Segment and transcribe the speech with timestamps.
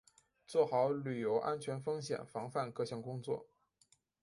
[0.47, 3.45] 做好旅游安全风险防范各项工作